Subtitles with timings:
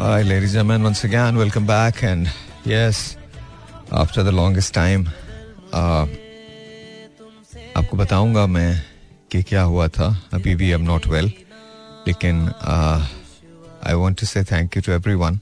[0.00, 2.02] Hi, ladies and gentlemen, once again, welcome back.
[2.02, 2.32] And
[2.64, 3.18] yes,
[3.92, 5.02] after the longest time,
[5.72, 6.06] uh,
[7.76, 8.70] आपको बताऊँगा मैं
[9.30, 11.30] कि क्या हुआ था अभी भी आई एम नॉट वेल
[12.06, 15.38] लेकिन I want to say thank you to everyone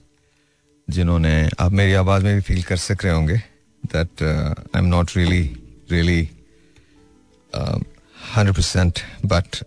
[0.88, 3.40] जिन्होंने आप मेरी आवाज़ में भी फील कर सक रहे होंगे
[3.94, 5.42] that I am not really
[5.92, 6.20] really
[8.36, 9.64] hundred percent but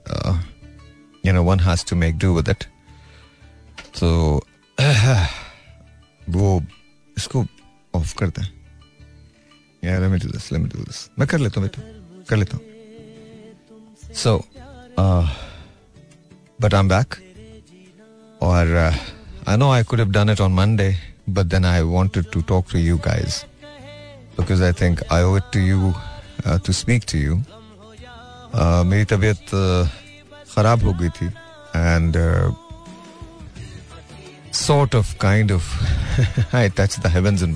[1.25, 2.63] you know one has to make do with it
[3.99, 4.09] तो
[6.29, 6.61] वो
[7.17, 7.45] इसको
[7.93, 8.51] ऑफ़ करते हैं।
[10.21, 11.69] दिस लेट दिस मैं कर लेता हूँ
[12.29, 12.63] कर लेता हूँ।
[14.15, 14.37] So
[16.61, 17.15] but I am back
[18.41, 18.75] और
[19.47, 20.89] I know I could have done it on Monday
[21.29, 23.43] but then I wanted to talk to you guys
[24.39, 25.93] because I think I owe it to you
[26.47, 27.35] to speak to you
[28.89, 29.45] मेरी तबीयत
[30.55, 31.27] ख़राब हो गई थी।
[31.75, 32.17] And
[34.51, 35.63] uh, sort of kind of.
[36.53, 37.55] I touched the heavens and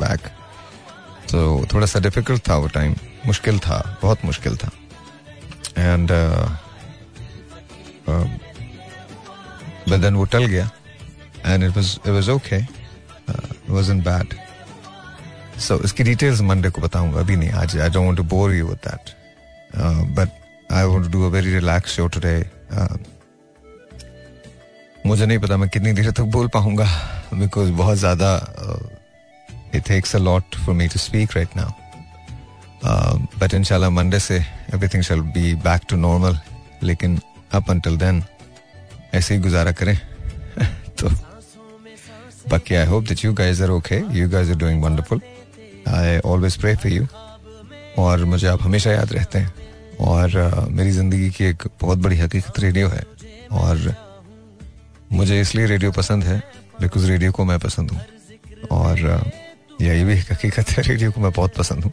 [1.32, 4.70] तो थोड़ा सा difficult था वो टाइम मुश्किल था बहुत मुश्किल था
[5.78, 6.12] एंड
[9.90, 10.70] बट वो टल गया
[11.46, 14.34] and it was it was okay it wasn't bad
[15.60, 18.68] so इसकी डिटेल्स मंडे को बताऊँगा अभी नहीं आज I don't want to bore you
[18.68, 19.10] with that
[20.18, 20.30] but
[20.74, 22.38] I want to do a very relax show today
[25.06, 26.86] मुझे नहीं पता मैं कितनी देर तक बोल पाऊँगा
[27.34, 28.30] बिकॉज़ बहुत ज़्यादा
[29.76, 31.72] it takes a lot for me to speak right now
[33.40, 34.38] but इंशाल्लाह मंडे से
[34.74, 36.38] everything shall be back to normal
[36.84, 37.20] लेकिन
[37.54, 38.24] अप अंटिल देन
[39.14, 39.98] ऐसे ही गुजारा करें।
[41.00, 41.10] तो
[42.50, 45.22] बाकी I hope that you guys are okay you guys are doing wonderful
[45.88, 47.08] I always pray for you
[48.04, 49.54] और मुझे आप हमेशा याद रहते हैं।
[50.02, 53.04] और uh, मेरी ज़िंदगी की एक बहुत बड़ी हकीकत रेडियो है।
[53.52, 53.94] और
[55.16, 56.38] मुझे इसलिए रेडियो पसंद है
[56.82, 58.02] बिकॉज़ रेडियो को मैं पसंद हूँ।
[58.72, 59.00] और
[59.82, 61.92] यही भी हकीकत है, रेडियो को मैं बहुत पसंद हूँ।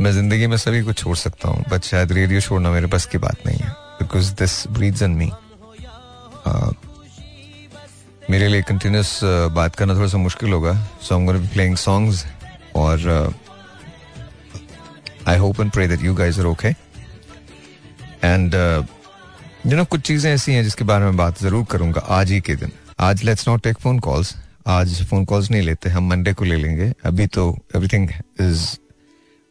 [0.00, 3.18] मैं ज़िंदगी में सभी कुछ छोड़ सकता हूँ बट शायद रेडियो छोड़ना मेरे बस की
[3.18, 5.30] बात नहीं है बिकॉज़ दिस इन मी
[8.30, 9.18] मेरे लिए कंटिन्यूस
[9.52, 12.24] बात करना थोड़ा सा मुश्किल होगा so I am playing songs
[12.76, 13.08] और
[15.28, 16.68] I hope and pray that you guys are okay
[18.24, 18.54] and
[19.68, 22.54] you know कुछ चीज़ें ऐसी हैं जिसके बारे में बात ज़रूर करूँगा आज ही के
[22.56, 22.70] दिन।
[23.06, 24.34] आज let's not take phone calls
[24.66, 27.44] आज फ़ोन कॉल्स नहीं लेते, हम मंडे को ले लेंगे। अभी तो
[27.76, 28.08] everything
[28.40, 28.64] is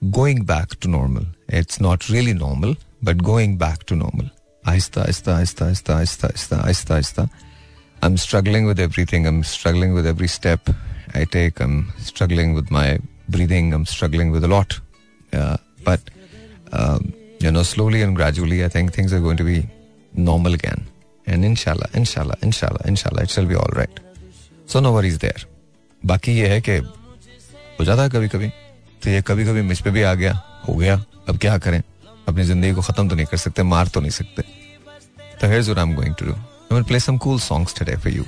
[0.01, 1.27] going back to normal
[1.59, 4.29] it's not really normal but going back to normal
[4.65, 9.41] आहिस्ता आहिस्ता आहिस्ता आहिस्ता आहिस्ता आहिस्ता आहिस्ता आहिस्ता। I am struggling with everything I am
[9.53, 10.75] struggling with every step
[11.15, 12.97] I take I am struggling with my
[13.31, 14.73] breathing I am struggling with lot
[15.33, 16.11] but
[17.41, 19.57] you know, slowly and gradually, i think things are going to be
[20.17, 20.87] normal again.
[21.27, 23.99] And inshallah, inshallah, inshallah, inshallah, it shall be all right.
[24.65, 25.45] So no worries there.
[26.01, 26.77] बाकी ये है कि
[27.79, 28.49] हो जाता है कभी कभी
[29.03, 30.33] तो ये कभी कभी मुझ पे भी आ गया
[30.67, 30.95] हो गया।
[31.29, 31.81] अब क्या करें?
[32.27, 34.41] अपनी ज़िंदगी को खत्म तो नहीं कर सकते मार तो नहीं सकते।
[35.41, 38.13] तो here I am going to do I will play some cool songs today for
[38.13, 38.25] you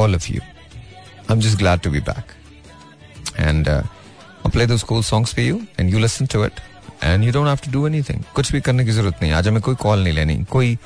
[0.00, 2.32] all of you I am just glad to be back
[3.38, 6.60] and I play those cool songs for you and you listen to it
[7.02, 9.60] and you don't have to do anything कुछ भी करने की ज़रूरत नहीं आज हमें
[9.62, 10.78] कोई call नहीं लेनी कोई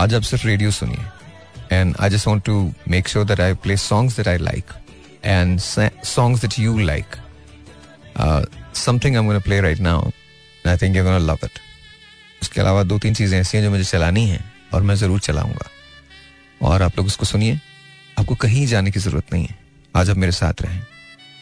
[0.00, 2.54] आज आप सिर्फ़ रेडियो सुनिए। And I just want to
[2.88, 4.72] make sure that I play songs that I like
[5.24, 7.16] and songs that you like
[8.76, 10.10] something I play right now
[10.68, 11.58] I think you gonna love it
[12.42, 14.40] उसके अलावा दो तीन चीज़ें ऐसी हैं जो मुझे चलानी है
[14.74, 15.68] और मैं ज़रूर चलाऊँगा।
[16.62, 17.58] और आप लोग उसको सुनिए।
[18.18, 19.58] आपको कहीं जाने की ज़रूरत नहीं है।
[19.96, 20.82] आज आप मेरे साथ रहें।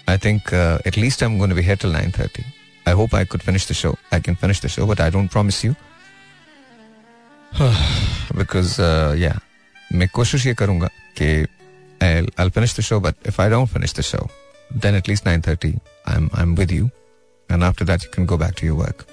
[0.09, 0.55] I think
[0.87, 2.45] at least I am to be here 9:30
[2.87, 3.91] I hope I could finish the show.
[4.15, 5.71] I can finish the show, but I don't promise you.
[5.71, 5.94] because
[8.37, 8.81] because
[9.19, 9.39] या
[9.93, 10.89] मैं कोशिश ये करूँगा
[11.21, 11.27] कि
[12.03, 14.29] I finish the show but if I don't finish the show
[14.77, 15.75] then at least nine thirty
[16.09, 16.91] I am I am with you
[17.51, 19.07] and after that you can go back to your work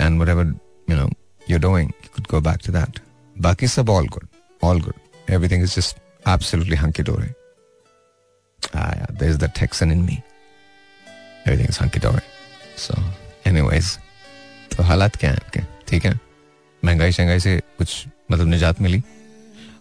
[0.00, 0.46] and whatever
[0.90, 1.10] you know
[1.50, 3.00] you doing you go back to that
[3.38, 4.26] बाकी सब all good
[4.62, 5.96] all good everything is just
[6.28, 7.32] absolutely hunky dory
[8.74, 10.22] Ah, yeah, there's the Texan in me.
[11.46, 12.22] Everything's hunky dory.
[12.76, 12.94] So,
[13.46, 13.98] anyways,
[14.76, 15.60] तो हालात क्या हैं आपके?
[15.88, 16.29] ठीक है?
[16.82, 19.02] महँगाई शहंगाई से कुछ मतलब निजात मिली?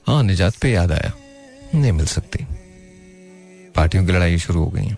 [0.07, 1.11] हाँ निजात पे याद आया।
[1.75, 2.45] नहीं मिल सकती।
[3.75, 4.89] पार्टियों की लड़ाई शुरू हो गई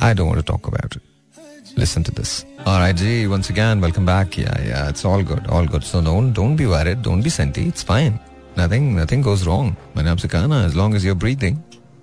[0.00, 2.30] I don't talk about it listen to this
[2.66, 6.34] alright ji once again welcome back yeah yeah it's all good all good so don't
[6.34, 8.18] don't be worried don't be senti it's fine
[8.58, 11.58] nothing nothing goes wrong मैंने आपसे कहा ना as long as you're breathing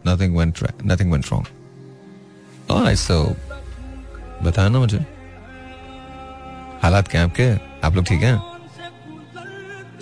[0.08, 3.24] nothing went nothing went wrong alright so
[4.44, 5.00] बताया ना मुझे।
[6.84, 7.50] हालात क्या आपके?
[7.88, 8.55] आप लोग ठीक हैं?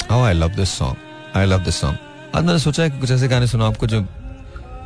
[0.09, 0.97] Oh, I love this song.
[1.33, 1.95] I love this song.
[2.35, 4.00] आज मैंने सोचा कि कुछ ऐसे गाने सुनो आपको जो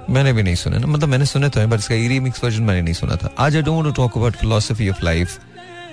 [0.09, 2.81] मैंने भी नहीं सुने। ना मतलब मैंने सुने तो हैं बट इसका रीमिक्स वर्जन मैंने
[2.81, 5.39] नहीं सुना था। आज I don't talk about philosophy of life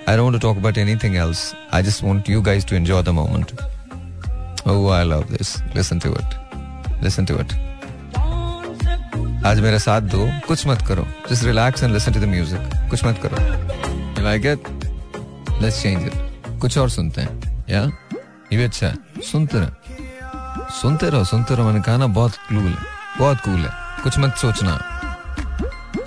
[0.09, 3.51] I don't talk about anything else I just want you guys to enjoy the moment
[4.67, 7.53] oh I love this listen to it listen to it
[9.45, 13.03] आज मेरा साथ दो। कुछ मत करो। Just relax and listen to the music कुछ
[13.05, 17.85] मत करो। Like it let's change it कुछ और सुनते हैं। या
[18.51, 22.57] ये भी अच्छा है सुनते रहो। सुनते रहो सुनते रहो, मैंने कहा ना, बहुत कूल
[22.57, 22.75] है,
[23.19, 23.69] बहुत कूल है।
[24.03, 24.73] कुछ मत सोचना।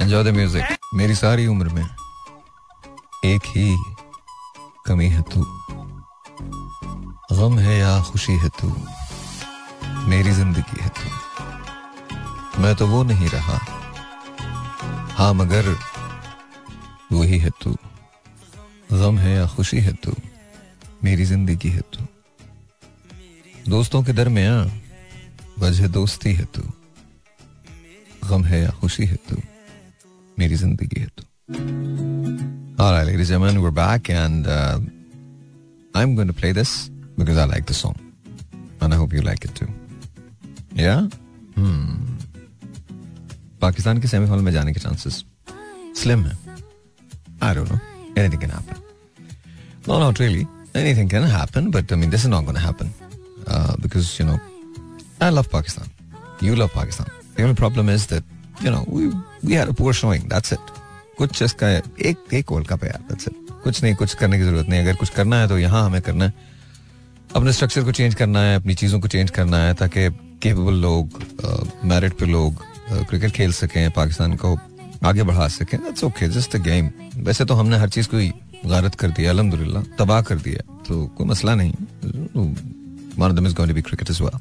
[0.01, 1.87] एंजॉय द म्यूज़िक मेरी सारी उम्र में
[3.25, 3.77] एक ही
[4.87, 5.45] कमी है तू।
[7.33, 8.69] गम है या खुशी है तू,
[10.09, 13.59] मेरी ज़िंदगी है तू। मैं तो वो नहीं रहा।
[15.15, 15.75] हाँ मगर
[17.13, 17.77] वही है तू।
[18.93, 20.15] गम है या खुशी है तू,
[21.05, 22.07] मेरी ज़िंदगी है तू।
[23.69, 24.71] दोस्तों के दरमियान
[25.59, 26.63] वजह दोस्ती है तू
[28.29, 29.37] गम है या खुशी है तू
[30.39, 31.25] मेरी ज़िंदगी है तू
[32.81, 34.79] Alright, ladies and gentlemen, we're back and uh,
[35.95, 36.75] I'm going to play this
[37.19, 37.97] because I like the song.
[38.81, 39.67] And I hope you like it too.
[40.77, 41.09] Yeah?
[41.57, 41.97] Hmm.
[43.61, 45.25] Pakistan के सेमीफाइनल में जाने के चांसेस
[46.03, 46.37] स्लिम है
[47.43, 47.79] I don't know
[48.19, 48.77] anything can happen
[49.89, 52.93] no not really anything can happen but I mean this is not gonna happen
[53.83, 54.39] because you know
[55.23, 59.07] I love Pakistan you love Pakistan problem is that you know we
[59.45, 60.77] we a poor showing that's it
[61.19, 63.01] कुछ इसका एक एक world cup है यार.
[63.09, 63.35] That's it
[63.65, 66.25] कुछ नहीं, कुछ करने की ज़रूरत नहीं अगर कुछ करना है तो यहाँ हमें करना
[66.25, 66.33] है।
[67.37, 70.09] अपने स्ट्रक्चर को चेंज करना है, अपनी चीज़ों को चेंज करना है ताकि
[70.43, 71.23] केपेबल लोग
[71.85, 74.59] मेरिट पे लोग क्रिकेट खेल सकें, पाकिस्तान को
[75.07, 76.91] आगे बढ़ा सकें। That's okay just a game
[77.25, 81.27] वैसे तो हमने हर चीज़ को गारत कर दिया अलहमदुल्ला तबाह कर दिया। तो कोई
[81.27, 81.73] मसला नहीं।
[83.19, 84.39] One of them is be cricket is well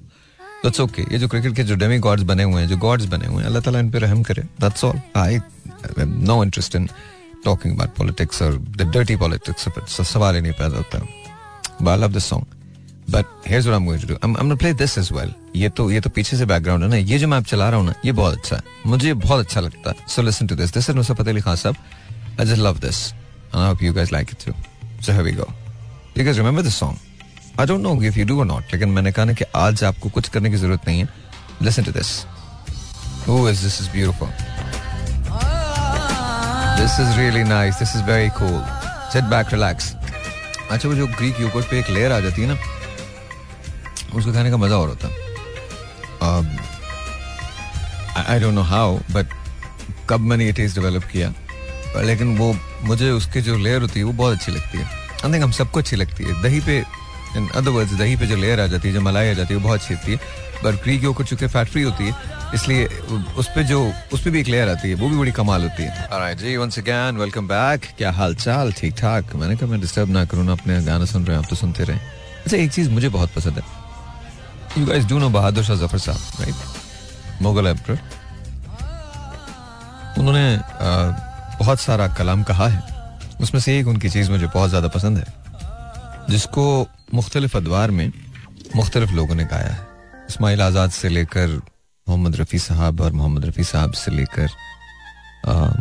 [0.63, 3.25] that's okay ये जो क्रिकेट के जो डेमी गॉड्स बने हुए हैं, जो गॉड्स बने
[3.27, 5.39] हुए हैं, अल्लाह ताला इन पे रहम करे। That's all I
[5.99, 6.89] know interest in
[7.45, 9.67] talking about politics और द डर्टी पॉलिटिक्स
[10.07, 10.99] सवाल ही नहीं पैदा होता।
[11.81, 12.45] But I love this song
[13.09, 15.33] but here's what I am going to do I am gonna play this as well
[15.55, 17.79] ये तो ये तो पीछे से बैकग्राउंड है ना। ये जो मैं आप चला रहा
[17.79, 20.73] हूँ ना, ये बहुत अच्छा है। मुझे बहुत अच्छा लगता है। So listen to this
[20.73, 21.75] this is Nusrat Fateh Ali Khan Sahab.
[22.39, 23.03] I just love this
[23.55, 24.51] I hope you guys like it too
[25.01, 25.47] so here we go
[26.17, 26.97] you guys remember this song
[27.59, 30.09] I don't know if you do और not लेकिन मैंने कहा ना कि आज आपको
[30.09, 31.07] कुछ करने की ज़रूरत नहीं है।
[31.61, 32.09] Listen to this
[33.29, 34.27] oh is this is beautiful
[36.79, 38.59] this is really nice this is very cool
[39.13, 39.93] sit back relax
[40.71, 42.55] अच्छा वो जो ग्रीक योगर्ट पे एक लेयर आ जाती है ना,
[44.15, 45.15] उसको खाने का मज़ा और होता है।
[48.27, 49.27] I don't know how but
[50.09, 51.33] कब मैंने ये टेस्ट डेवलप किया।
[52.03, 55.43] लेकिन वो, मुझे उसकी जो लेयर होती है, वो बहुत अच्छी लगती है। आई थिंक
[55.43, 56.83] हम सबको अच्छी लगती है। दही पे
[57.37, 59.59] इन अदर वर्ड्स दही पे जो लेयर आ जाती है, जो मलाई आ जाती है,
[59.59, 60.17] वो बहुत अच्छी होती है।
[60.63, 62.13] बट ग्रीक योगर्ट चूँकि फैट फ्री होती है,
[62.53, 62.85] इसलिए
[63.37, 63.79] उस पे जो,
[64.13, 66.79] उस पे भी एक लेयर आती है, वो भी बड़ी कमाल होती है। जी वंस
[66.79, 70.51] अगेन वेलकम बैक क्या हाल चाल ठीक ठाक मैंने कहा, मैं डिस्टर्ब ना करूँ, ना
[70.51, 71.97] अपने गाना सुन रहे हैं, आप तो सुनते रहे।
[72.45, 73.63] अच्छा एक चीज़ मुझे बहुत पसंद है।
[74.77, 77.99] You guys do know Bahadur Shah Zafar साहब राइट मुगल एम्पर
[80.19, 80.59] उन्होंने
[81.59, 82.83] बहुत सारा कलाम कहा है।
[83.41, 85.25] उसमें से एक उनकी चीज़ मुझे बहुत ज़्यादा पसंद है,
[86.29, 88.11] जिसको मुख्तलिफ़ अदवार में
[88.75, 89.85] मुख्तलिफ़ लोगों ने गाया है।
[90.29, 91.47] इसमाइल आज़ाद से लेकर
[92.07, 94.49] मोहम्मद रफ़ी साहब और मोहम्मद रफ़ी साहब से लेकर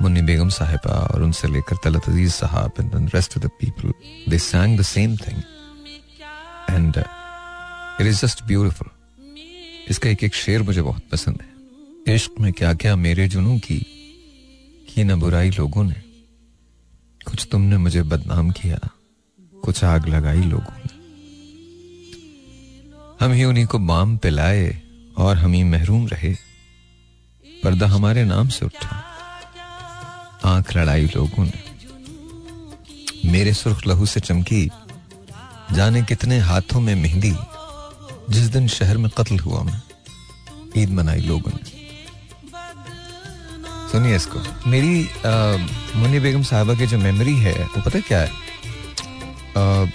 [0.00, 3.92] मुन्नी बेगम साहिबा और उनसे लेकर तलत अज़ीज़ साहब and rest of the people
[4.30, 5.42] they sang the same thing
[6.70, 6.96] and
[8.00, 8.90] it is just beautiful
[9.90, 13.78] इसका एक एक शेर मुझे बहुत पसंद है। इश्क में क्या क्या मेरे जुनू की
[14.88, 16.02] की न बुराई लोगों ने।
[17.20, 18.78] कुछ तुमने मुझे बदनाम किया,
[19.54, 20.94] कुछ आग लगाई लोगों ने।
[23.20, 24.82] हम ही उन्हीं को बाम पिलाए
[25.16, 26.34] और हम ही महरूम रहे।
[27.64, 29.04] पर्दा हमारे नाम से उठा।
[30.44, 31.64] आँख लड़ाई लोगों ने।
[33.30, 34.70] मेरे सुर्ख लहू से चमकी।
[35.72, 37.36] जाने कितने हाथों में मेहंदी।
[38.30, 39.82] जिस दिन शहर में कत्ल हुआ मैं।
[40.76, 41.76] ईद मनाई लोगों ने।
[43.92, 45.08] सुनिए इसको। मेरी
[45.96, 48.30] मुन्नी बेगम साहबा की जो मेमोरी है वो पता क्या है?
[49.56, 49.86] आ,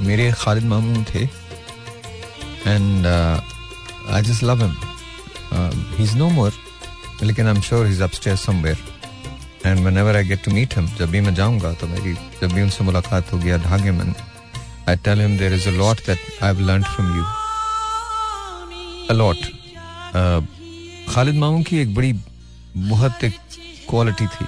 [0.00, 1.22] मेरे खालिद मामू थे।
[2.66, 4.74] And I just love him
[5.96, 6.52] he is no more
[7.22, 8.78] लेकिन I am sure he is upstair somewhere
[9.66, 12.62] and whenever I get to meet him जब भी मैं जाऊँगा तो मेरी जब भी
[12.62, 14.14] उनसे मुलाकात होगी या धागे में
[14.88, 17.24] I tell him there is a lot that I have learned from you
[19.10, 19.38] a lot
[21.14, 22.12] Khalid Mamun की एक बड़ी
[22.76, 23.38] बहुत एक
[23.88, 24.46] क्वालिटी थी।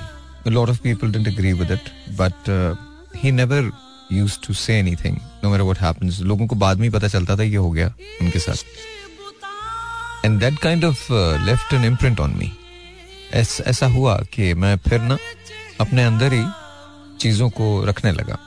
[0.49, 1.87] A lot of people didn't agree with it
[2.19, 2.75] but uh,
[3.21, 3.61] he never
[4.11, 6.21] used to say thing no matter what happens.
[6.23, 7.87] लोगों को बाद में ही पता चलता था ये हो गया
[8.23, 8.65] उनके साथ।
[10.25, 11.07] And that kind of
[11.47, 12.53] left an imprint on me
[13.35, 15.17] ऐसा हुआ कि मैं फिर ना
[15.81, 16.45] अपने अंदर ही
[17.21, 18.39] चीज़ों को रखने लगा।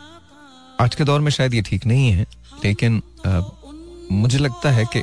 [0.81, 2.25] आज के दौर में शायद ये ठीक नहीं है
[2.65, 3.41] लेकिन आ,
[4.11, 4.99] मुझे लगता है कि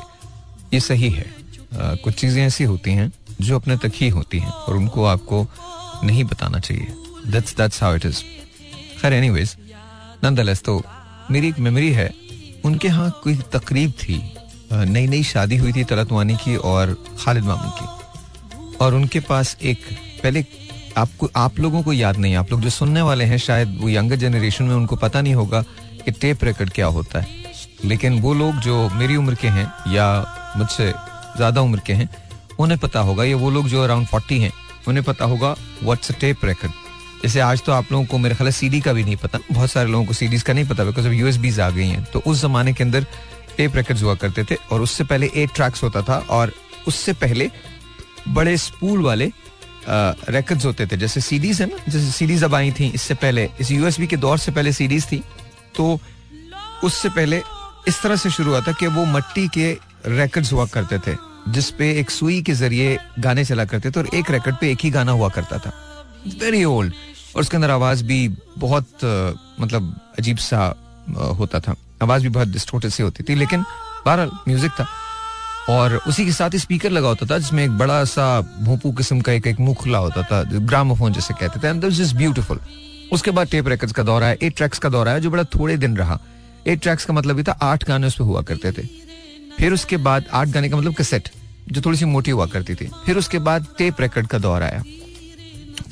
[0.73, 3.11] ये सही है। आ, कुछ चीज़ें ऐसी होती हैं
[3.41, 5.45] जो अपने तक ही होती हैं और उनको आपको
[6.03, 6.87] नहीं बताना चाहिए।
[7.27, 8.21] That's that's how it is
[9.01, 9.55] खैर एनीवेज
[10.23, 10.81] नंदलेस तो
[11.31, 12.09] मेरी एक मेमोरी है।
[12.65, 14.21] उनके यहाँ कोई तकरीब थी।
[14.73, 19.55] नई नई शादी हुई थी तलत वानी की और खालिद मामू की। और उनके पास
[19.61, 19.79] एक,
[20.23, 20.45] पहले
[20.97, 24.15] आपको, आप लोगों को याद नहीं, आप लोग जो सुनने वाले हैं, शायद वो यंगर
[24.15, 25.61] जनरेशन में उनको पता नहीं होगा
[26.05, 27.45] कि टेप रिकॉर्ड क्या होता है।
[27.85, 30.07] लेकिन वो लोग जो मेरी उम्र के हैं या
[30.57, 30.91] मुझसे
[31.37, 32.09] ज़्यादा उम्र के हैं,
[32.59, 34.51] उन्हें पता होगा, या वो लोग जो अराउंड फोर्टी हैं,
[34.87, 36.73] उन्हें पता होगा व्हाट्स टेप रिकॉर्ड
[37.23, 39.89] जैसे आज तो आप लोगों को मेरे ख्याल सीडी का भी नहीं पता, बहुत सारे
[39.89, 42.73] लोगों को सीडीज का नहीं पता बिकॉज़ अब यूएसबीज आ गई हैं। तो उस जमाने
[42.73, 43.05] के अंदर
[43.57, 46.53] टेप रिकॉर्ड्स हुआ करते थे और उससे पहले एट ट्रैक्स होता था और
[46.87, 47.49] उससे पहले
[48.29, 49.31] बड़े स्पूल वाले
[49.89, 53.71] रिकॉर्ड्स होते थे। जैसे सीडीज है ना, जैसे सीडीज अब आई थी इससे पहले, इस
[53.71, 55.21] यूएसबी के दौर से पहले सीडीज थी।
[55.75, 55.99] तो
[56.83, 57.41] उससे पहले
[57.87, 59.71] इस तरह से शुरू हुआ था कि वो मट्टी के
[60.07, 61.15] रिकॉर्ड्स हुआ करते थे
[61.49, 64.89] जिसपे एक सुई के ज़रिए गाने चला करते थे और एक रिकॉर्ड पे एक ही
[64.91, 65.71] गाना हुआ करता था।
[66.39, 66.93] वेरी ओल्ड
[67.37, 68.27] और उसके अंदर आवाज़ भी
[68.57, 69.03] बहुत
[69.61, 70.61] मतलब अजीब सा
[71.39, 73.63] होता था। आवाज़ भी बहुत डिस्टोर्टेड सी होती थी, लेकिन
[74.05, 74.87] बहरहाल म्यूज़िक था।
[75.69, 79.31] और उसी के साथ स्पीकर लगा होता था, जिसमें एक बड़ा सा भोपू किस्म का
[79.31, 82.59] एक एक मुँह खुला होता था, ग्रामोफोन जैसे कहते थे। एंड दिस ब्यूटीफुल
[83.13, 85.77] उसके बाद टेप रिकॉर्ड्स का दौर आया एट ट्रैक्स का दौर आया, जो बड़ा थोड़े
[85.77, 86.19] दिन रहा।
[86.67, 88.87] एट ट्रैक्स का मतलब भी था, आठ गाने उस पर हुआ करते थे।
[89.57, 91.29] फिर उसके बाद आठ गाने का मतलब कैसेट
[91.71, 94.83] जो थोड़ी सी मोटी हुआ करती थी। फिर उसके बाद टेप रिकॉर्ड का दौर आया।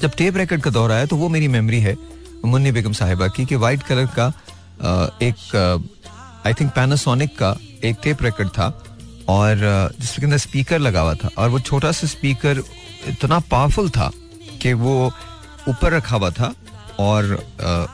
[0.01, 1.97] जब टेप रिकॉर्ड का दौर आया तो वो मेरी मेमोरी है,
[2.45, 4.27] मुन्नी बेगम साहिबा की, कि वाइट कलर का
[5.21, 5.55] एक
[6.47, 8.83] आई थिंक पैनासोनिक का एक टेप रिकॉर्ड था
[9.29, 9.57] और
[9.99, 12.61] जिसके अंदर स्पीकर लगा हुआ था और वो छोटा सा स्पीकर
[13.07, 14.11] इतना पावरफुल था
[14.61, 15.11] कि वो
[15.69, 16.53] ऊपर रखा हुआ था
[16.99, 17.45] और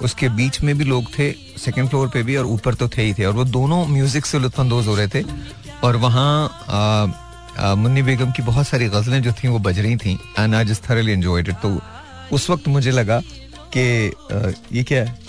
[0.02, 3.14] उसके बीच में भी लोग थे सेकेंड फ्लोर पे भी और ऊपर तो थे ही
[3.14, 5.24] थे और वो दोनों म्यूज़िक से लुत्फानंदोज हो रहे थे
[5.84, 6.50] और वहाँ
[7.76, 10.90] मुन्नी बेगम की बहुत सारी गजलें जो थी वो बज रही थी and I just
[10.90, 11.82] thoroughly enjoyed it तो
[12.32, 13.20] उस वक्त मुझे लगा
[13.76, 13.82] कि
[14.72, 15.20] ये क्या है?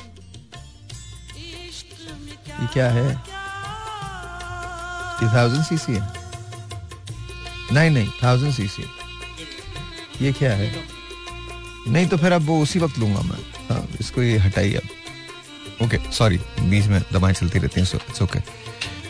[2.61, 3.15] ये क्या है?
[5.25, 6.09] थाउज़ेंड सीसी है।
[7.73, 8.85] नहीं नहीं थाउज़ेंड सीसी
[10.21, 10.73] ये क्या है?
[11.89, 15.99] नहीं तो फिर अब वो उसी वक्त लूँगा मैं। हाँ इसको ये हटाइए अब। ओके
[16.13, 18.41] सॉरी बीच में दवाएँ चलती रहती हैं सो ओके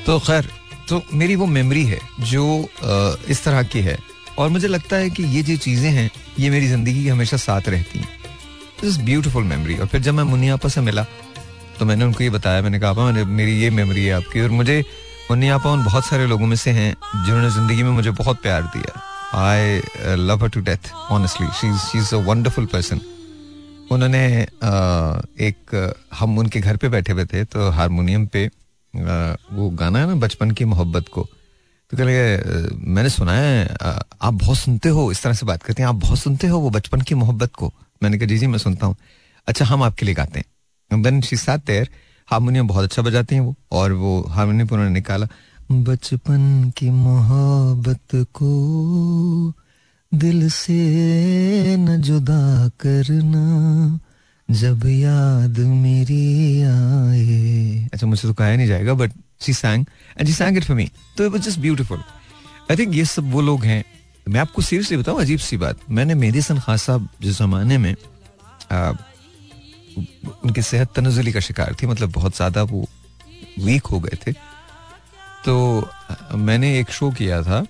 [0.06, 0.49] तो खैर
[0.88, 2.44] तो मेरी वो मेमोरी है जो
[3.28, 3.99] इस तरह की है।
[4.39, 7.69] और मुझे लगता है कि ये जो चीज़ें हैं, ये मेरी ज़िंदगी की हमेशा साथ
[7.69, 8.09] रहती हैं।
[8.83, 11.05] दिस ब्यूटीफुल मेमोरी और फिर जब मैं मुनियापा से मिला
[11.79, 14.81] तो मैंने उनको ये बताया, मैंने कहा मैंने, मेरी ये मेमोरी है आपकी। और मुझे
[15.31, 19.01] मुनियापा उन बहुत सारे लोगों में से हैं, जिन्होंने ज़िंदगी में मुझे बहुत प्यार दिया।
[19.39, 23.01] I love her to death honestly she is a wonderful person
[23.91, 24.27] उन्होंने
[25.43, 28.47] एक हम उनके घर पे बैठे हुए थे तो हारमोनियम पे
[28.95, 31.29] वो गाना है ना, बचपन की मोहब्बत को
[31.92, 35.82] तो कह लगे मैंने सुना है आप बहुत सुनते हो, इस तरह से बात करते
[35.82, 37.72] हैं, आप बहुत सुनते हो वो बचपन की मोहब्बत को।
[38.02, 38.96] मैंने कहा, जी जी, मैं सुनता हूँ।
[39.49, 41.88] अच्छा हम आपके लिए गाते हैं। Then she sat there
[42.28, 45.26] harmonium बहुत अच्छा बजाते हैं वो, और वो हारमोनियम उन्होंने निकाला,
[45.72, 49.52] बचपन की मोहब्बत को
[50.12, 53.99] दिल से न जुदा करना
[54.54, 59.85] जब याद मेरी आए। अच्छा मुझसे तो कहा नहीं जाएगा but she sang
[60.18, 62.02] and she sang it for me तो it was just beautiful
[62.71, 63.85] I think ये सब वो लोग हैं।
[64.26, 67.94] मैं आपको सीरियसली बताऊँ अजीब सी बात। मैंने मेहदी सन खान साहब जिस जमाने में
[68.73, 68.92] आ,
[70.44, 72.87] उनकी सेहत तनजली का शिकार थी मतलब बहुत ज़्यादा वो
[73.59, 74.32] वीक हो गए थे।
[75.44, 75.88] तो
[76.38, 77.64] मैंने एक शो किया था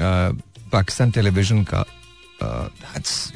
[0.00, 1.84] पाकिस्तान टेलीविज़न का।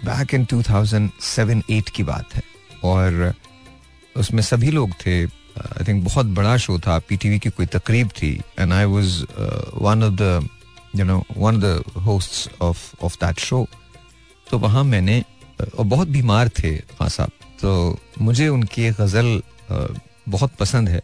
[0.05, 2.43] बैक इन 2007-8 की बात है।
[2.85, 3.35] और
[4.17, 8.41] उसमें सभी लोग थे। आई थिंक बहुत बड़ा शो था। पीटीवी की कोई तकरीब थी।
[8.59, 9.21] And I was
[9.75, 10.49] one of the
[10.97, 13.67] you know one of the hosts of of that show
[14.51, 15.23] तो वहाँ मैंने
[15.79, 17.31] और बहुत बीमार थे खान साहब।
[17.61, 19.43] तो मुझे उनकी एक गज़ल
[20.29, 21.01] बहुत पसंद है।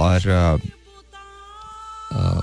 [0.00, 0.56] और आ,
[2.16, 2.40] आ,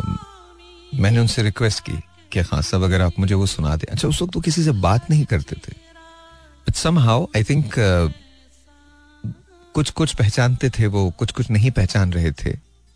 [0.96, 1.98] मैंने उनसे रिक्वेस्ट की
[2.32, 4.72] कि खान साहब अगर आप मुझे वो सुना दें। अच्छा उस वक्त तो किसी से
[4.72, 5.74] बात नहीं करते थे।
[6.68, 7.74] But somehow I think
[9.76, 12.54] कुछ कुछ पहचानते थे वो कुछ कुछ नहीं पहचान रहे थे।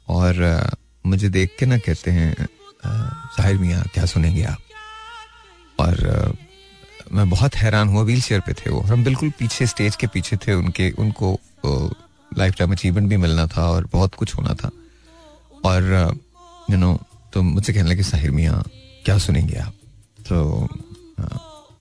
[0.07, 0.69] और आ,
[1.05, 2.33] मुझे देख के ना कहते हैं
[2.85, 4.59] ज़ाहिर मियाँ क्या सुनेंगे आप?
[5.79, 6.31] और आ,
[7.11, 10.37] मैं बहुत हैरान हुआ व्हील चेयर पे थे वो। हम बिल्कुल पीछे स्टेज के पीछे
[10.37, 11.37] थे उनके उनको
[12.31, 14.71] लाइफ टाइम अचीवमेंट भी मिलना था और बहुत कुछ होना था।
[15.65, 16.17] और
[16.71, 16.97] यू नो
[17.33, 18.63] तो मुझसे कहने लगे साहिर मियाँ
[19.05, 19.73] क्या सुनेंगे आप?
[20.27, 20.67] तो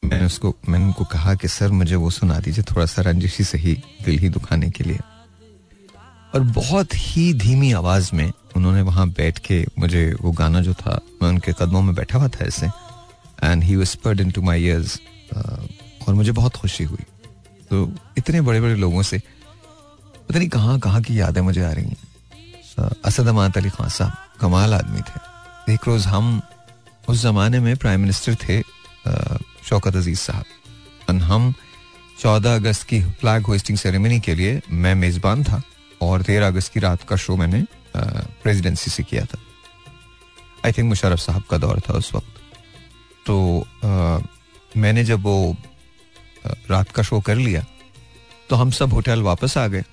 [0.04, 3.58] मैंने उसको, मैंने उनको कहा कि, सर, मुझे वो सुना दीजिए थोड़ा सा रंजिशी से
[3.58, 4.98] ही दिल ही दुखाने के लिए।
[6.34, 11.00] और बहुत ही धीमी आवाज़ में उन्होंने वहाँ बैठ के मुझे, वो गाना जो था,
[11.22, 12.66] मैं उनके कदमों में बैठा हुआ था ऐसे
[13.42, 15.00] and he whispered into my ears
[16.08, 17.04] और मुझे बहुत खुशी हुई।
[17.70, 19.18] तो इतने बड़े बड़े लोगों से,
[20.28, 24.12] पता नहीं कहाँ कहाँ की यादें मुझे आ रही हैं। असद अमात अली खान साहब,
[24.40, 26.42] कमाल आदमी थे। एक रोज हम,
[27.08, 28.60] उस जमाने में प्राइम मिनिस्टर थे
[29.64, 30.44] शौकत अज़ीज़ साहब।
[31.22, 31.52] हम
[32.20, 35.62] चौदह अगस्त की फ्लैग होस्टिंग सेरेमनी के लिए मैं मेजबान था
[36.00, 37.64] और तेरह अगस्त की रात का शो मैंने
[37.96, 39.38] प्रेसिडेंसी से किया था।
[40.66, 42.40] आई थिंक मुशरफ साहब का दौर था उस वक्त।
[43.26, 43.36] तो
[43.84, 44.18] आ,
[44.76, 45.56] मैंने जब वो
[46.70, 47.64] रात का शो कर लिया
[48.50, 49.84] तो हम सब होटल वापस आ गए।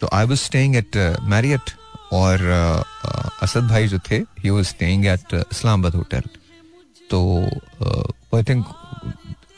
[0.00, 1.70] तो I was staying at Marriott
[2.12, 2.42] और
[3.42, 6.22] असद भाई जो थे he was staying at Islamabad hotel.
[7.10, 7.18] तो
[8.34, 8.66] आई थिंक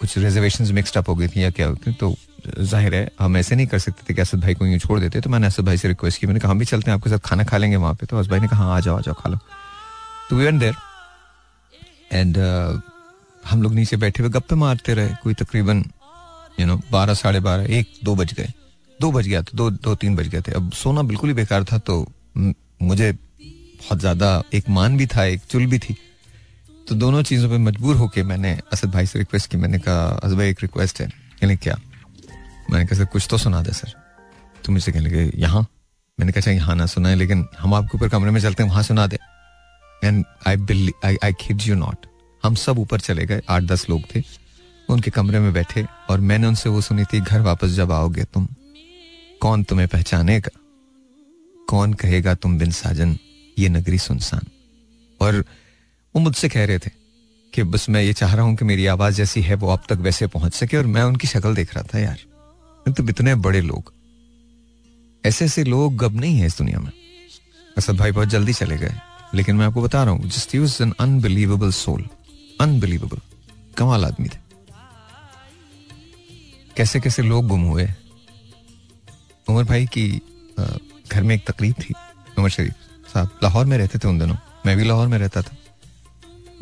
[0.04, 1.66] कुछ रिजर्वेशन मिक्सड अप हो गई थी या क्या?
[1.66, 2.14] होती तो
[2.60, 5.20] ज़ाहिर है हम ऐसे नहीं कर सकते थे कि असद भाई को यूँ छोड़ देते।
[5.20, 7.18] तो मैंने असद भाई से रिक्वेस्ट की मैंने कहा हम भी चलते हैं आपके साथ
[7.24, 9.14] खाना खा लेंगे वहाँ पे। तो असद भाई ने कहा हाँ, आ जाओ आ जाओ
[9.14, 9.38] खा लो।
[10.30, 10.74] तो वी देर
[12.12, 12.36] एंड
[13.42, 15.84] हम लोग नीचे बैठे हुए गप्पे मारते रहे। कोई तकरीबन
[16.60, 18.52] यू नो बारह साढ़े बारह एक दो बज गए।
[19.00, 21.64] दो बज गया था दो दो तीन बज गए थे। अब सोना बिल्कुल ही बेकार
[21.64, 22.06] था तो
[22.36, 25.96] मुझे बहुत ज़्यादा एक मान भी था एक चुल भी थी।
[26.88, 30.36] तो दोनों चीज़ों पे मजबूर होके मैंने असद भाई से रिक्वेस्ट की मैंने कहा असद
[30.36, 31.08] भाई एक रिक्वेस्ट है।
[31.40, 31.76] कहने क्या?
[32.70, 33.92] मैंने कहा सर कुछ तो सुना दे सर।
[34.64, 35.66] तो मुझसे कहने लगे यहाँ?
[36.18, 38.70] मैंने कहा अच्छा, यहाँ ना सुना है लेकिन हम आपके ऊपर कमरे में चलते हैं
[38.70, 39.18] वहाँ सुना दे।
[40.04, 42.06] And I I I kid you not
[42.42, 44.22] हम सब ऊपर चले गए आठ दस लोग थे
[44.88, 48.48] उनके कमरे में बैठे और मैंने उनसे वो सुनी थी घर वापस जब आओगे तुम
[49.40, 50.58] कौन तुम्हें पहचानेगा?
[51.68, 53.16] कौन कहेगा तुम बिन साजन
[53.58, 54.46] ये नगरी सुनसान?
[55.20, 55.44] और
[56.16, 56.90] वो मुझसे कह रहे थे
[57.54, 59.96] कि बस मैं ये चाह रहा हूँ कि मेरी आवाज़ जैसी है वो अब तक
[59.96, 62.18] वैसे पहुँच सके और मैं उनकी शक्ल देख रहा था यार।
[62.92, 63.92] तो इतने बड़े लोग।
[65.26, 66.90] ऐसे ऐसे लोग अब नहीं है इस दुनिया में।
[67.78, 68.94] असद भाई बहुत जल्दी चले गए।
[69.34, 72.06] लेकिन मैं आपको बता रहा हूँ just use an unbelievable soul.
[72.60, 73.18] Unbelievable.
[73.76, 74.38] कमाल आदमी थे।
[76.76, 77.88] कैसे कैसे लोग गुम हुए।
[79.48, 80.20] उमर भाई की
[81.12, 81.94] घर में एक तकलीफ़ थी,
[82.38, 82.74] उमर शरीफ
[83.14, 85.56] साहब। लाहौर में रहते थे उन दिनों। मैं भी लाहौर में रहता था।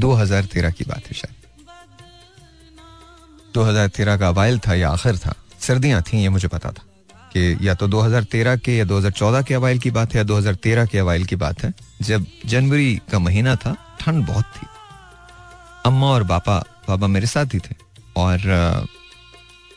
[0.02, 1.36] 2013 की बात है शायद।
[3.54, 6.82] 2013 का अवाइल था या आखिर था, सर्दियाँ थी, ये मुझे पता था
[7.32, 10.98] कि या तो 2013 के या 2014 के अवाइल की बात है या 2013 के
[10.98, 14.66] अवाइल की बात है। जब जनवरी का महीना था, ठंड बहुत थी।
[15.86, 17.74] अम्मा और पापा पापा मेरे साथ ही थे
[18.16, 18.86] और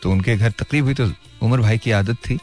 [0.04, 1.10] तो उनके घर तकलीफ़ हुई तो
[1.42, 2.38] उमर भाई की आदत थी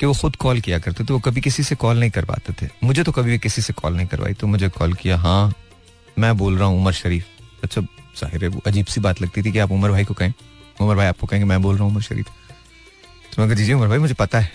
[0.00, 2.68] कि वो खुद कॉल किया करते थे, वो कभी किसी से कॉल नहीं करवाते थे।
[2.84, 5.52] मुझे तो कभी भी किसी से कॉल नहीं करवाई तो मुझे कॉल किया हाँ
[6.20, 7.26] मैं बोल रहा हूँ, उमर शरीफ।
[7.62, 7.80] अच्छा
[8.16, 10.32] ज़ाहिर है अजीब सी बात लगती थी कि आप उमर भाई को कहें।
[10.80, 12.26] उमर भाई आपको कहेंगे, मैं बोल रहा हूँ, उमर शरीफ।
[13.36, 14.52] तो मैं दीजिए उमर भाई, मुझे पता है।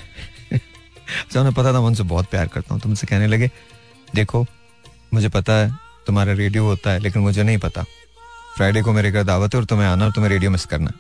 [0.54, 3.51] अच्छा उन्हें पता था, मैं उनसे बहुत प्यार करता हूँ। तुमसे कहने लगे,
[4.15, 4.45] देखो,
[5.13, 5.71] मुझे पता है,
[6.08, 7.84] तुम्हारा रेडियो होता है, लेकिन मुझे नहीं पता।
[8.56, 10.91] फ्राइडे को मेरे घर दावत है और तुम्हें आना और तुम्हें रेडियो मिस करना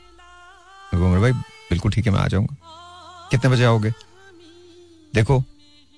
[0.93, 1.31] उमर भाई,
[1.69, 2.55] बिल्कुल ठीक है, मैं आ जाऊँगा।
[3.31, 3.93] कितने बजे आओगे?
[5.13, 5.43] देखो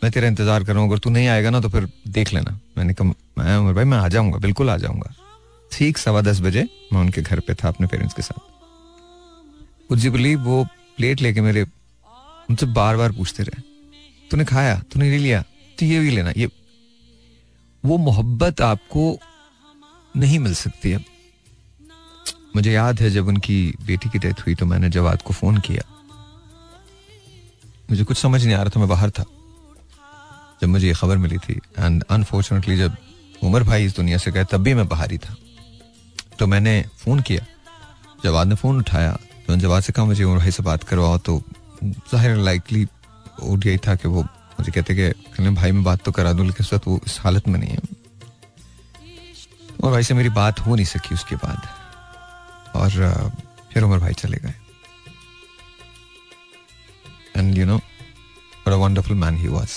[0.02, 2.60] मैं तेरा इंतज़ार कर रहा हूँ अगर तू नहीं आएगा ना तो फिर देख लेना।
[2.78, 5.14] मैंने कहा, मैं उमर भाई, मैं आ जाऊँगा, बिल्कुल आ जाऊँगा।
[5.72, 10.40] ठीक सवा दस बजे मैं उनके घर पे था, अपने पेरेंट्स के साथ। जी बिलीव
[10.42, 10.64] वो
[10.98, 11.62] प्लेट लेके मेरे,
[12.50, 13.62] उनसे बार बार पूछते रहे।
[14.32, 14.80] तूने खाया?
[14.92, 15.42] तूने ले लिया?
[15.80, 16.50] तो ये भी लेना, ये
[17.84, 19.20] वो मोहब्बत आपको
[20.16, 21.04] नहीं मिल सकती अब।
[22.56, 25.84] मुझे याद है जब उनकी बेटी की डेथ हुई तो मैंने जवाद को फ़ोन किया।
[27.90, 29.26] मुझे कुछ समझ नहीं आ रहा था, मैं बाहर था।
[30.62, 32.96] जब मुझे ये खबर मिली थी एंड अनफॉर्चुनेटली जब
[33.44, 35.36] उमर भाई इस दुनिया से गए, तब भी मैं बाहर ही था।
[36.40, 37.46] तो मैंने फ़ोन किया।
[38.24, 39.12] जवाद ने फ़ोन उठाया।
[39.48, 41.42] तो जवाद से कहा, मुझे उमर भाई से बात करवाओ। तो
[41.84, 42.88] ज़ाहिर लाइकली
[43.44, 46.46] उठ यही था कि वो मुझे कहते कि कहने भाई मैं बात तो करा दूँ,
[46.46, 47.80] लेकिन उस वो इस हालत में नहीं है।
[49.84, 51.68] उमर भाई से मेरी बात हो नहीं सकी उसके बाद।
[52.76, 52.90] और
[53.74, 54.54] फिर उमर भाई चले गए।
[57.38, 57.80] And you know
[58.68, 59.74] wonderful man he was.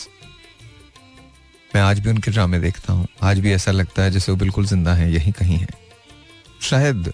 [1.74, 4.66] मैं आज भी उनके ड्रामे देखता हूँ। आज भी ऐसा लगता है जैसे वो बिल्कुल
[4.66, 5.68] ज़िंदा है, यही कहीं है।
[6.60, 7.12] शायद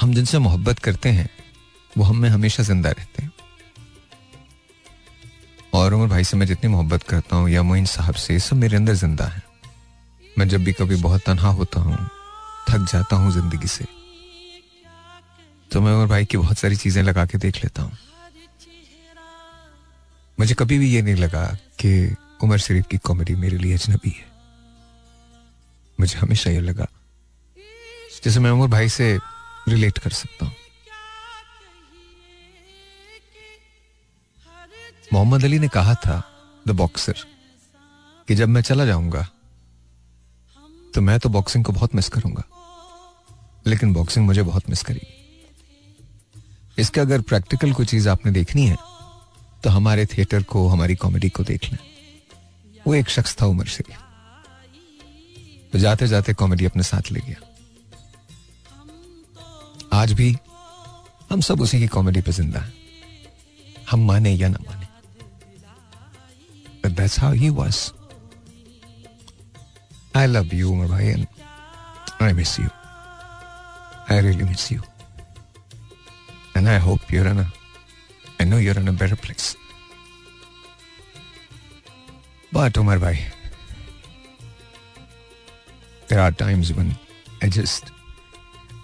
[0.00, 1.28] हम जिनसे मोहब्बत करते हैं,
[1.92, 3.32] वो हम में हमेशा ज़िंदा रहते हैं।
[5.74, 8.76] और उमर भाई से मैं जितनी मोहब्बत करता हूँ, या मोइन साहब से सब मेरे
[8.76, 9.42] अंदर ज़िंदा है।
[10.38, 11.96] मैं जब भी कभी बहुत तनहा होता हूँ,
[12.70, 13.84] थक जाता हूँ ज़िंदगी से
[15.70, 17.96] तो मैं उमर भाई की बहुत सारी चीज़ें लगा के देख लेता हूँ।
[20.38, 21.44] मुझे कभी भी ये नहीं लगा
[21.80, 24.26] कि उमर शरीफ की कॉमेडी मेरे लिए अजनबी है।
[25.98, 26.86] मुझे हमेशा यह लगा
[28.24, 29.18] जैसे मैं उमर भाई से
[29.68, 30.54] रिलेट कर सकता हूँ।
[35.12, 36.22] मोहम्मद अली ने कहा था
[36.68, 37.14] द बॉक्सर
[38.28, 39.22] कि जब मैं चला जाऊँगा
[40.94, 42.42] तो मैं तो बॉक्सिंग को बहुत मिस करूँगा।
[43.66, 45.16] लेकिन बॉक्सिंग मुझे बहुत मिस करेगी।
[46.78, 48.76] इसका अगर प्रैक्टिकल कोई चीज़ आपने देखनी है
[49.64, 51.78] तो हमारे थिएटर को, हमारी कॉमेडी को देख लें।
[52.86, 53.98] वो एक शख्स था उमर शरीफ।
[55.72, 57.40] तो जाते जाते कॉमेडी अपने साथ ले गया।
[59.92, 60.36] आज भी
[61.30, 62.72] हम सब उसी की कॉमेडी पे ज़िंदा हैं।
[63.90, 64.86] हम माने या ना माने।
[66.90, 67.76] That's how he was
[70.16, 71.12] I love you Umar भाई
[72.22, 72.68] I miss you
[74.10, 74.80] I really miss you
[76.56, 79.56] and I hope you are in I know you in a better place
[82.52, 83.18] But Umar bhai,
[86.08, 86.94] there are times when
[87.42, 87.92] I just,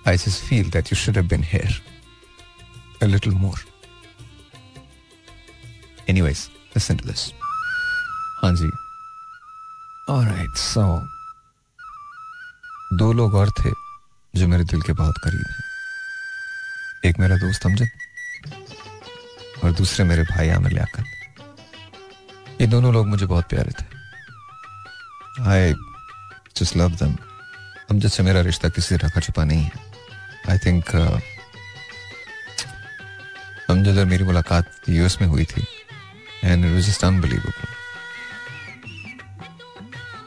[0.06, 1.68] I just feel that you should have been here
[3.02, 3.58] a little more.
[6.08, 7.32] Anyways, listen to this.
[8.42, 8.70] हाँ जी
[10.10, 10.82] right so
[12.96, 13.70] दो लोग और थे
[14.40, 17.88] जो मेरे दिल के बहुत करीब हैं एक मेरा दोस्त अमजद
[19.64, 21.15] और दूसरे मेरे भाई आमिर लियाकत
[22.66, 23.84] ये दोनों लोग मुझे बहुत प्यारे थे।
[25.50, 25.72] आई
[26.56, 27.12] जस्ट लव दम
[27.90, 29.70] अमजद से मेरा रिश्ता किसी रखा छुपा नहीं है।
[30.50, 30.90] आई थिंक
[33.70, 35.64] अमजद और मेरी मुलाकात यूएस में हुई थी
[36.44, 37.68] and it was just unbelievable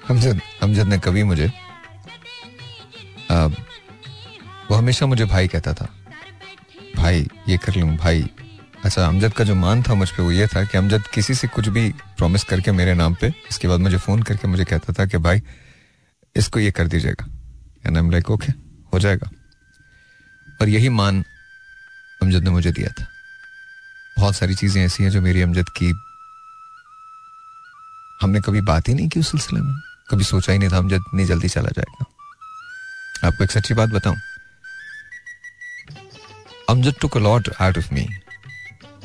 [0.09, 1.51] Amjad Amjad ने कभी मुझे
[3.31, 5.87] आ, वो हमेशा मुझे भाई कहता था।
[6.95, 8.29] भाई ये कर लूँ भाई
[8.85, 11.47] अच्छा अमजद का जो मान था मुझ पर वो ये था कि अमजद किसी से
[11.47, 15.05] कुछ भी प्रॉमिस करके मेरे नाम पे, इसके बाद मुझे फ़ोन करके मुझे कहता था
[15.05, 15.41] कि भाई,
[16.35, 17.25] इसको ये कर दीजिएगा।
[17.85, 18.51] And I am like okay
[18.93, 19.29] हो जाएगा।
[20.61, 21.23] और यही मान
[22.21, 23.07] अमजद ने मुझे दिया था।
[24.17, 25.91] बहुत सारी चीज़ें ऐसी हैं जो मेरी अमजद की,
[28.21, 29.75] हमने कभी बात ही नहीं की उस सिलसिले में।
[30.11, 32.05] कभी सोचा ही नहीं था अमजद इतनी जल्दी चला जाएगा।
[33.27, 34.17] आपको एक सच्ची बात बताऊँ?
[36.69, 38.07] Amjad took a lot out of me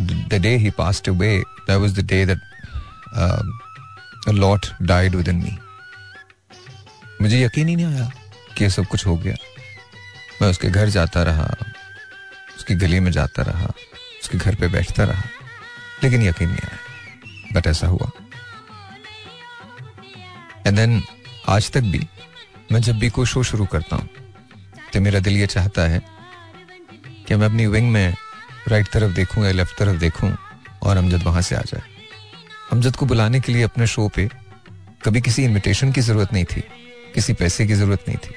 [0.00, 2.40] the day he passed away that was the day that
[4.28, 5.57] a lot died within me
[7.22, 8.11] मुझे यकीन ही नहीं आया
[8.57, 9.35] कि ये सब कुछ हो गया।
[10.40, 11.44] मैं उसके घर जाता रहा,
[12.57, 13.66] उसकी गली में जाता रहा,
[14.22, 15.22] उसके घर पे बैठता रहा,
[16.04, 16.78] लेकिन यकीन नहीं आया।
[17.54, 18.11] बट ऐसा हुआ।
[20.66, 21.02] एंड देन
[21.48, 22.07] आज तक भी,
[22.72, 24.09] मैं जब भी कोई शो शुरू करता हूँ
[24.92, 26.02] तो मेरा दिल ये चाहता है
[27.28, 28.14] कि मैं अपनी विंग में
[28.68, 30.33] राइट तरफ़ देखूँ या लेफ़्ट तरफ़ देखूँ
[30.83, 31.83] और अमजद वहाँ से आ जाए।
[32.72, 34.29] अमजद को बुलाने के लिए अपने शो पे
[35.05, 36.62] कभी किसी इनविटेशन की ज़रूरत नहीं थी,
[37.14, 38.35] किसी पैसे की ज़रूरत नहीं थी।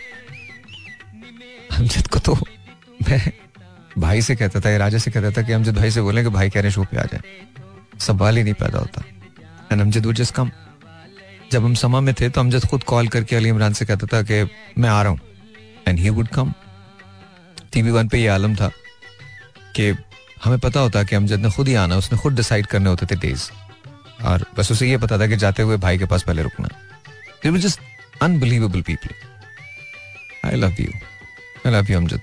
[1.78, 2.34] अमजद को तो
[3.02, 3.22] मैं
[3.98, 6.30] भाई से कहता था या राजा से कहता था कि अमजद भाई से बोले कि
[6.30, 7.22] भाई कह रहे शो पे आ जाए।
[8.00, 9.04] सवाल ही नहीं पैदा होता।
[9.72, 10.52] And Amjad would just come
[11.52, 14.22] जब हम समा में थे तो अमजद खुद कॉल करके अली इमरान से कहता था
[14.22, 14.44] कि
[14.78, 15.20] मैं आ रहा हूँ।
[15.88, 16.54] And he would come
[17.74, 18.68] TV one पे ये आलम था
[19.76, 19.92] कि
[20.44, 23.16] हमें पता होता कि अमजद ने खुद ही आना, उसने खुद डिसाइड करने होते थे
[23.20, 23.50] डेज़
[24.26, 26.68] और बस उसे ये पता था कि जाते हुए भाई के पास पहले रुकना।
[27.58, 27.80] Just
[28.22, 29.10] unbelievable people
[30.46, 30.92] I love you
[31.66, 32.22] I love you Amjad.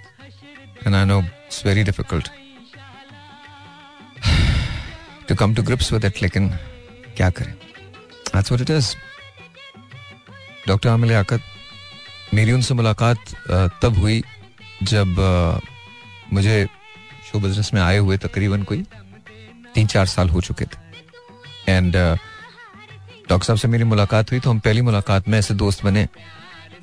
[0.86, 2.28] And I know it's very difficult
[5.28, 6.48] to come to grips with it लेकिन
[7.16, 7.52] क्या करें?
[7.52, 8.94] That's what it is
[10.68, 11.40] doctor Aamir Liaquat
[12.34, 13.18] मेरी उनसे मुलाकात
[13.82, 14.22] तब हुई
[14.82, 15.06] जब
[16.32, 16.66] मुझे
[17.34, 18.84] शो बिज़नेस में आए हुए तकरीबन कोई
[19.74, 20.78] तीन चार साल हो चुके थे।
[21.68, 21.96] एंड
[23.28, 26.06] डॉक्टर साहब से मेरी मुलाकात हुई तो हम पहली मुलाकात में ऐसे दोस्त बने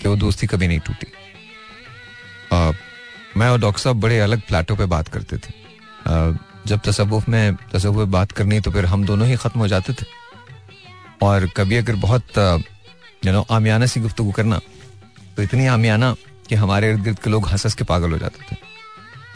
[0.01, 1.07] कि वो दोस्ती कभी नहीं टूटी।
[2.51, 2.73] Uh,
[3.37, 5.53] मैं और डॉक्टर साहब बड़े अलग प्लेटों पे बात करते थे।
[6.05, 6.37] Uh,
[6.67, 10.05] जब तसवुफ में तसवुफ बात करनी तो फिर हम दोनों ही खत्म हो जाते थे।
[11.21, 12.37] और कभी अगर बहुत
[13.25, 14.59] यू नो आमियाना सी गुफ्तु करना
[15.37, 16.13] तो इतनी आमियाना
[16.49, 18.70] कि हमारे इर्द गिर्द के लोग हंस के पागल हो जाते थे।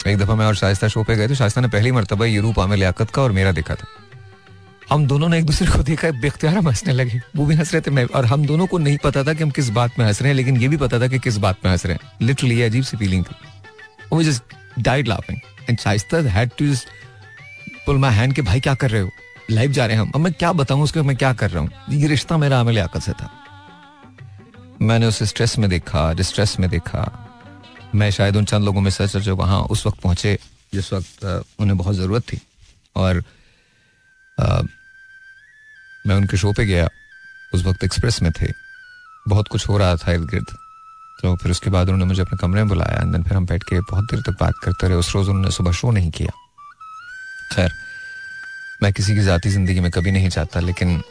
[0.08, 2.60] एक दफ़ा मैं और शाइस्ता शो पे गए तो शाइस्ता ने पहली मरतबा ये रूप
[2.60, 3.86] आमिर लियाकत का और मेरा देखा था।
[4.90, 7.82] हम दोनों ने एक दूसरे को देखा, बेख्तियार हम हंसने लगे। वो भी हंस रहे
[7.82, 10.22] थे, मैं और हम दोनों को नहीं पता था कि हम किस बात में हंस
[10.22, 12.62] रहे हैं, लेकिन ये भी पता था कि किस बात में हंस रहे हैं। लिटरली
[12.62, 14.44] अजीब सी फीलिंग थी। Just
[14.80, 15.40] died laughing
[15.70, 16.88] and Shaista had to just
[17.86, 19.10] pull my hand के, भाई, क्या कर रहे हो?
[19.52, 21.70] लाइव जा रहे हैं हम। अब मैं क्या बताऊँ उसको मैं क्या कर रहा हूँ?
[21.90, 23.32] ये रिश्ता मेरा आमिर लियाकत से था।
[24.82, 27.25] मैंने उसे स्ट्रेस में देखा डिस्ट्रेस में देखा।
[27.96, 30.38] मैं शायद उन चंद लोगों में से जो वहाँ उस वक्त पहुँचे
[30.74, 31.24] जिस वक्त
[31.60, 32.40] उन्हें बहुत ज़रूरत थी।
[32.96, 33.24] और
[34.38, 34.62] आ,
[36.06, 36.88] मैं उनके शो पे गया
[37.54, 38.52] उस वक्त एक्सप्रेस में थे।
[39.28, 40.56] बहुत कुछ हो रहा था इर्द गिर्द।
[41.22, 43.80] तो फिर उसके बाद उन्होंने मुझे अपने कमरे में बुलाया एंड फिर हम बैठ के
[43.82, 46.32] बहुत देर तक बात करते रहे। उस रोज़ उन्होंने सुबह शो नहीं किया।
[47.54, 47.72] खैर
[48.84, 51.02] मैं किसी की ज़ाती ज़िंदगी में कभी नहीं चाहता लेकिन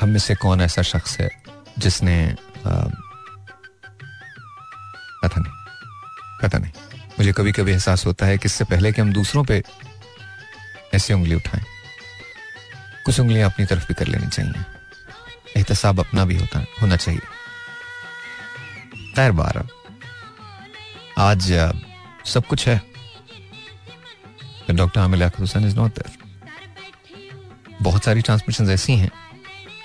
[0.00, 1.28] हम में से कौन ऐसा शख्स है
[1.78, 2.16] जिसने
[5.22, 5.59] पता नहीं।
[6.42, 6.72] पता नहीं।
[7.18, 9.62] मुझे कभी कभी एहसास होता है कि इससे पहले कि हम दूसरों पे
[10.94, 11.64] ऐसी उंगली उठाएँ,
[13.06, 14.64] कुछ उंगलियाँ अपनी तरफ़ भी कर लेनी चाहिए।
[15.56, 17.20] एहतसाब अपना भी होता, होना चाहिए।
[19.14, 19.66] खैर बार,
[21.18, 21.52] आज
[22.26, 22.80] सब कुछ है।
[24.70, 26.18] Doctor Aamir Hussain is not there
[27.82, 29.10] बहुत सारी ट्रांसमिशन ऐसी हैं,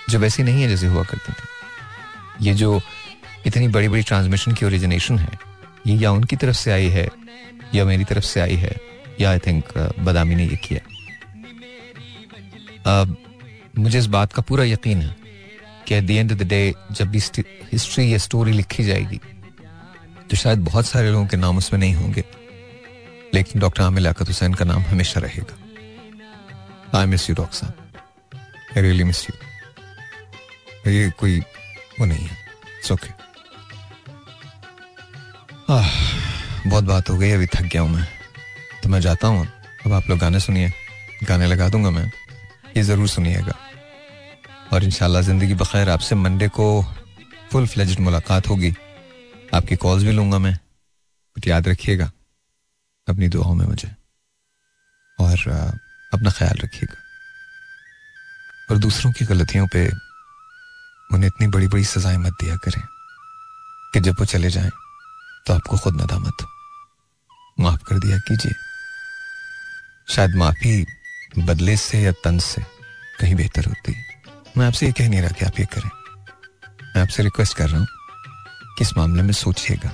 [0.10, 2.82] जो वैसी नहीं है जैसे हुआ करती थी। ये जो
[3.46, 5.45] इतनी बड़ी बड़ी ट्रांसमिशन की ओरिजिनेशन है
[5.88, 7.08] ये उनकी तरफ़ से आई है,
[7.76, 8.76] या मेरी तरफ़ से आई है,
[9.22, 10.80] या आई थिंक बदामी ने ये किया।
[12.92, 13.16] अब
[13.78, 15.16] मुझे इस बात का पूरा यकीन है
[15.88, 17.20] कि at the end of the day जब भी
[17.72, 19.20] हिस्ट्री या स्टोरी लिखी जाएगी
[20.30, 22.24] तो शायद बहुत सारे लोगों के नाम उसमें नहीं होंगे।
[23.34, 27.74] लेकिन डॉक्टर आमिर लियाकत हुसैन का नाम हमेशा रहेगा। आई मिस यू डॉक्टर साहब
[28.78, 31.40] आई रियली मिस यू ये कोई
[32.00, 32.38] वो नहीं है।
[32.78, 33.10] इट्स ओके
[35.70, 38.08] बहुत बात हो गई, अभी थक गया हूँ मैं।
[38.84, 39.48] तो मैं जाता हूँ।
[39.86, 40.72] अब आप लोग गाने सुनिए।
[41.24, 42.12] गाने लगा दूँगा मैं।
[42.78, 43.54] ये ज़रूर सुनिएगा।
[44.74, 44.90] और इन
[45.22, 46.86] ज़िंदगी बखैर आपसे मंडे को
[47.52, 48.74] फुल फ्लेज्ड मुलाकात होगी।
[49.54, 50.54] आपकी कॉल्स भी लूँगा मैं।
[51.38, 52.12] बट याद रखिएगा,
[53.08, 53.90] अपनी दुआओं में मुझे।
[55.20, 55.50] और
[56.14, 57.02] अपना ख्याल रखिएगा।
[58.72, 59.88] और दूसरों की गलतियों पे
[61.14, 62.82] उन्हें इतनी बड़ी बड़ी सजाएँ मत दिया करें
[63.94, 64.72] कि जब वो चले जाएँ।
[65.48, 66.46] तो आपको खुद नदामत।
[67.60, 68.54] माफ़ कर दिया कीजिए।
[70.16, 70.86] शायद माफ़ी
[71.38, 72.62] बदले से या तन से
[73.20, 73.96] कहीं बेहतर होती।
[74.58, 75.90] मैं आपसे ये कह नहीं रहा कि आप ये करें।
[76.96, 77.88] मैं आपसे रिक्वेस्ट कर रहा हूँ
[78.78, 79.94] कि इस मामले में सोचिएगा।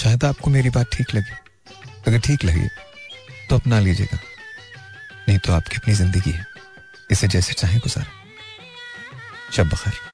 [0.00, 1.36] शायद आपको मेरी बात ठीक लगे।
[2.06, 2.68] अगर ठीक लगे
[3.50, 4.18] तो अपना लीजिएगा।
[5.28, 6.46] नहीं तो आपकी अपनी ज़िंदगी है।
[7.10, 8.12] इसे जैसे चाहे गुजारें।
[9.52, 10.07] शब बखैर।